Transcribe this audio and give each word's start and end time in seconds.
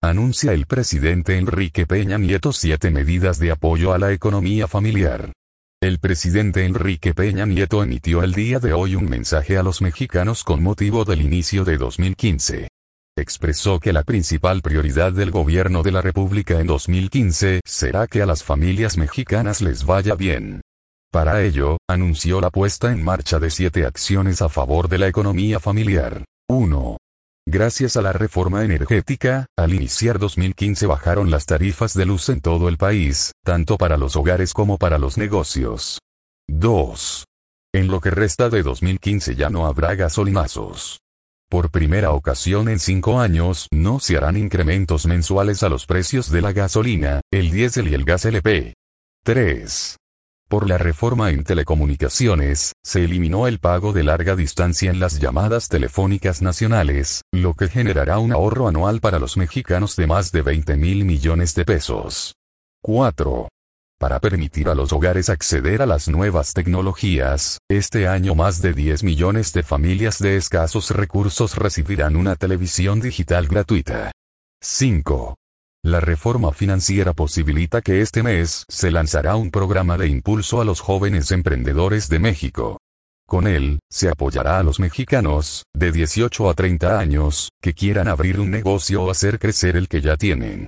Anuncia 0.00 0.52
el 0.52 0.66
presidente 0.66 1.38
Enrique 1.38 1.84
Peña 1.84 2.18
Nieto 2.18 2.52
siete 2.52 2.92
medidas 2.92 3.40
de 3.40 3.50
apoyo 3.50 3.92
a 3.92 3.98
la 3.98 4.12
economía 4.12 4.68
familiar. 4.68 5.32
El 5.82 5.98
presidente 5.98 6.64
Enrique 6.64 7.14
Peña 7.14 7.46
Nieto 7.46 7.82
emitió 7.82 8.22
el 8.22 8.32
día 8.32 8.60
de 8.60 8.72
hoy 8.72 8.94
un 8.94 9.08
mensaje 9.08 9.58
a 9.58 9.64
los 9.64 9.82
mexicanos 9.82 10.44
con 10.44 10.62
motivo 10.62 11.04
del 11.04 11.22
inicio 11.22 11.64
de 11.64 11.78
2015. 11.78 12.68
Expresó 13.18 13.80
que 13.80 13.92
la 13.92 14.04
principal 14.04 14.62
prioridad 14.62 15.12
del 15.12 15.32
gobierno 15.32 15.82
de 15.82 15.90
la 15.90 16.00
República 16.00 16.60
en 16.60 16.68
2015 16.68 17.62
será 17.64 18.06
que 18.06 18.22
a 18.22 18.26
las 18.26 18.44
familias 18.44 18.98
mexicanas 18.98 19.60
les 19.60 19.84
vaya 19.84 20.14
bien. 20.14 20.60
Para 21.10 21.42
ello, 21.42 21.76
anunció 21.88 22.40
la 22.40 22.50
puesta 22.50 22.92
en 22.92 23.02
marcha 23.02 23.40
de 23.40 23.50
siete 23.50 23.84
acciones 23.84 24.42
a 24.42 24.48
favor 24.48 24.88
de 24.88 24.98
la 24.98 25.08
economía 25.08 25.58
familiar. 25.58 26.22
1. 26.48 26.97
Gracias 27.50 27.96
a 27.96 28.02
la 28.02 28.12
reforma 28.12 28.62
energética, 28.62 29.46
al 29.56 29.72
iniciar 29.72 30.18
2015 30.18 30.84
bajaron 30.84 31.30
las 31.30 31.46
tarifas 31.46 31.94
de 31.94 32.04
luz 32.04 32.28
en 32.28 32.42
todo 32.42 32.68
el 32.68 32.76
país, 32.76 33.32
tanto 33.42 33.78
para 33.78 33.96
los 33.96 34.16
hogares 34.16 34.52
como 34.52 34.76
para 34.76 34.98
los 34.98 35.16
negocios. 35.16 35.98
2. 36.46 37.24
En 37.72 37.88
lo 37.88 38.02
que 38.02 38.10
resta 38.10 38.50
de 38.50 38.62
2015 38.62 39.34
ya 39.34 39.48
no 39.48 39.66
habrá 39.66 39.94
gasolinazos. 39.94 41.00
Por 41.48 41.70
primera 41.70 42.10
ocasión 42.10 42.68
en 42.68 42.78
cinco 42.78 43.18
años 43.18 43.68
no 43.72 43.98
se 43.98 44.18
harán 44.18 44.36
incrementos 44.36 45.06
mensuales 45.06 45.62
a 45.62 45.70
los 45.70 45.86
precios 45.86 46.30
de 46.30 46.42
la 46.42 46.52
gasolina, 46.52 47.22
el 47.32 47.50
diésel 47.50 47.88
y 47.88 47.94
el 47.94 48.04
gas 48.04 48.26
LP. 48.26 48.74
3. 49.24 49.97
Por 50.48 50.66
la 50.66 50.78
reforma 50.78 51.30
en 51.30 51.44
telecomunicaciones, 51.44 52.72
se 52.82 53.04
eliminó 53.04 53.46
el 53.46 53.58
pago 53.58 53.92
de 53.92 54.02
larga 54.02 54.34
distancia 54.34 54.90
en 54.90 54.98
las 54.98 55.20
llamadas 55.20 55.68
telefónicas 55.68 56.40
nacionales, 56.40 57.20
lo 57.32 57.52
que 57.52 57.68
generará 57.68 58.18
un 58.18 58.32
ahorro 58.32 58.66
anual 58.66 59.00
para 59.00 59.18
los 59.18 59.36
mexicanos 59.36 59.94
de 59.94 60.06
más 60.06 60.32
de 60.32 60.40
20 60.40 60.78
mil 60.78 61.04
millones 61.04 61.54
de 61.54 61.66
pesos. 61.66 62.34
4. 62.80 63.48
Para 63.98 64.20
permitir 64.20 64.70
a 64.70 64.74
los 64.74 64.90
hogares 64.94 65.28
acceder 65.28 65.82
a 65.82 65.86
las 65.86 66.08
nuevas 66.08 66.54
tecnologías, 66.54 67.58
este 67.68 68.08
año 68.08 68.34
más 68.34 68.62
de 68.62 68.72
10 68.72 69.04
millones 69.04 69.52
de 69.52 69.62
familias 69.62 70.18
de 70.18 70.38
escasos 70.38 70.92
recursos 70.92 71.56
recibirán 71.56 72.16
una 72.16 72.36
televisión 72.36 73.00
digital 73.00 73.48
gratuita. 73.48 74.12
5. 74.62 75.34
La 75.84 76.00
reforma 76.00 76.52
financiera 76.52 77.12
posibilita 77.12 77.82
que 77.82 78.00
este 78.00 78.22
mes 78.22 78.64
se 78.68 78.90
lanzará 78.90 79.36
un 79.36 79.50
programa 79.50 79.96
de 79.96 80.08
impulso 80.08 80.60
a 80.60 80.64
los 80.64 80.80
jóvenes 80.80 81.30
emprendedores 81.30 82.08
de 82.08 82.18
México. 82.18 82.78
Con 83.28 83.46
él, 83.46 83.78
se 83.90 84.08
apoyará 84.08 84.58
a 84.58 84.62
los 84.62 84.80
mexicanos, 84.80 85.64
de 85.74 85.92
18 85.92 86.50
a 86.50 86.54
30 86.54 86.98
años, 86.98 87.50
que 87.62 87.74
quieran 87.74 88.08
abrir 88.08 88.40
un 88.40 88.50
negocio 88.50 89.04
o 89.04 89.10
hacer 89.10 89.38
crecer 89.38 89.76
el 89.76 89.86
que 89.86 90.00
ya 90.00 90.16
tienen. 90.16 90.66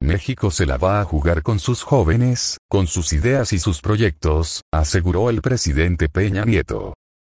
México 0.00 0.50
se 0.50 0.66
la 0.66 0.76
va 0.78 1.00
a 1.00 1.04
jugar 1.04 1.42
con 1.42 1.58
sus 1.58 1.82
jóvenes, 1.82 2.58
con 2.68 2.86
sus 2.86 3.12
ideas 3.12 3.52
y 3.52 3.58
sus 3.58 3.80
proyectos, 3.80 4.62
aseguró 4.72 5.30
el 5.30 5.42
presidente 5.42 6.08
Peña 6.08 6.44
Nieto. 6.44 6.94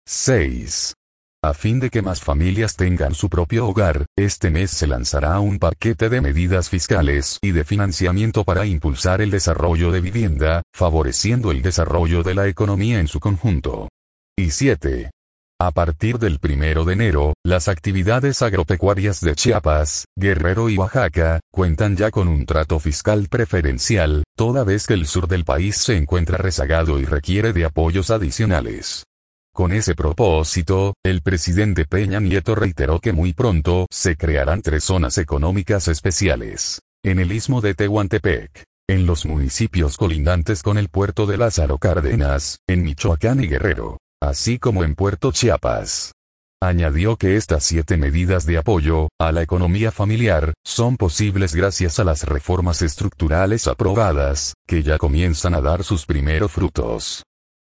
6. 0.07 0.93
A 1.45 1.53
fin 1.53 1.79
de 1.79 1.91
que 1.91 2.01
más 2.01 2.21
familias 2.21 2.75
tengan 2.75 3.13
su 3.13 3.29
propio 3.29 3.67
hogar, 3.67 4.07
este 4.17 4.49
mes 4.49 4.71
se 4.71 4.88
lanzará 4.88 5.39
un 5.39 5.59
paquete 5.59 6.09
de 6.09 6.19
medidas 6.19 6.69
fiscales 6.69 7.38
y 7.39 7.51
de 7.51 7.63
financiamiento 7.63 8.43
para 8.43 8.65
impulsar 8.65 9.21
el 9.21 9.29
desarrollo 9.29 9.91
de 9.91 10.01
vivienda, 10.01 10.63
favoreciendo 10.73 11.51
el 11.51 11.61
desarrollo 11.61 12.23
de 12.23 12.33
la 12.33 12.47
economía 12.47 12.99
en 12.99 13.07
su 13.07 13.19
conjunto. 13.19 13.89
Y 14.35 14.49
7. 14.49 15.11
A 15.61 15.69
partir 15.69 16.17
del 16.17 16.39
primero 16.39 16.83
de 16.83 16.93
enero, 16.93 17.35
las 17.45 17.67
actividades 17.67 18.41
agropecuarias 18.41 19.21
de 19.21 19.35
Chiapas, 19.35 20.05
Guerrero 20.17 20.67
y 20.67 20.79
Oaxaca, 20.79 21.41
cuentan 21.53 21.95
ya 21.95 22.09
con 22.09 22.27
un 22.27 22.47
trato 22.47 22.79
fiscal 22.79 23.27
preferencial, 23.29 24.23
toda 24.35 24.63
vez 24.63 24.88
que 24.88 24.95
el 24.95 25.05
sur 25.05 25.27
del 25.27 25.45
país 25.45 25.77
se 25.77 25.95
encuentra 25.95 26.39
rezagado 26.39 26.99
y 26.99 27.05
requiere 27.05 27.53
de 27.53 27.66
apoyos 27.66 28.09
adicionales. 28.09 29.03
Con 29.55 29.71
ese 29.71 29.95
propósito, 29.95 30.95
el 31.01 31.21
presidente 31.21 31.85
Peña 31.85 32.19
Nieto 32.19 32.55
reiteró 32.55 32.99
que 32.99 33.13
muy 33.13 33.31
pronto 33.31 33.88
se 33.89 34.17
crearán 34.17 34.61
tres 34.61 34.83
zonas 34.83 35.17
económicas 35.17 35.88
especiales. 35.88 36.81
En 37.05 37.19
el 37.19 37.31
istmo 37.31 37.61
de 37.61 37.73
Tehuantepec, 37.73 38.65
en 38.89 39.05
los 39.05 39.25
municipios 39.25 39.95
colindantes 39.95 40.61
con 40.61 40.77
el 40.77 40.89
puerto 40.89 41.25
de 41.25 41.38
Lázaro 41.38 41.77
Cárdenas, 41.77 42.59
en 42.67 42.83
Michoacán 42.83 43.41
y 43.41 43.47
Guerrero, 43.47 43.97
así 44.21 44.59
como 44.59 44.83
en 44.83 44.94
Puerto 44.94 45.31
Chiapas. 45.31 46.11
Añadió 46.61 47.15
que 47.15 47.38
estas 47.38 47.63
siete 47.63 47.95
medidas 47.95 48.45
de 48.45 48.57
apoyo 48.57 49.07
a 49.21 49.31
la 49.31 49.41
economía 49.41 49.94
familiar 49.94 50.53
son 50.65 50.97
posibles 50.97 51.55
gracias 51.55 51.97
a 51.99 52.03
las 52.03 52.23
reformas 52.23 52.81
estructurales 52.81 53.67
aprobadas, 53.67 54.53
que 54.67 54.83
ya 54.83 54.97
comienzan 54.97 55.53
a 55.53 55.61
dar 55.61 55.85
sus 55.85 56.05
primeros 56.05 56.51
frutos. 56.51 57.23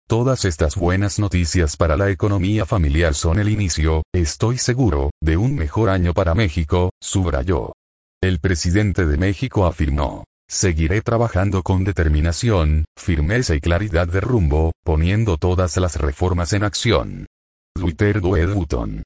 Todas 0.09 0.43
estas 0.43 0.75
buenas 0.75 1.19
noticias 1.19 1.77
para 1.77 1.95
la 1.95 2.09
economía 2.09 2.65
familiar 2.65 3.13
son 3.13 3.37
el 3.37 3.47
inicio, 3.47 4.01
estoy 4.11 4.57
seguro, 4.57 5.11
de 5.21 5.37
un 5.37 5.53
mejor 5.53 5.89
año 5.89 6.15
para 6.15 6.33
México, 6.33 6.89
subrayó. 6.99 7.73
El 8.19 8.39
presidente 8.39 9.05
de 9.05 9.17
México 9.17 9.67
afirmó. 9.67 10.23
Seguiré 10.49 11.03
trabajando 11.03 11.61
con 11.61 11.83
determinación, 11.83 12.85
firmeza 12.97 13.53
y 13.53 13.59
claridad 13.59 14.07
de 14.07 14.19
rumbo, 14.19 14.71
poniendo 14.83 15.37
todas 15.37 15.77
las 15.77 15.97
reformas 15.97 16.53
en 16.53 16.63
acción. 16.63 17.27
Twitter 17.75 18.19
Doed 18.19 18.51
Button. 18.51 19.03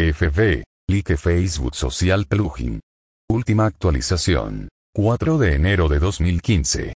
FB. 0.00 0.62
Like 0.88 1.18
Facebook 1.18 1.74
Social 1.74 2.24
Plugin. 2.24 2.80
Última 3.28 3.66
actualización. 3.66 4.68
4 4.94 5.36
de 5.36 5.54
enero 5.54 5.88
de 5.88 5.98
2015. 5.98 6.94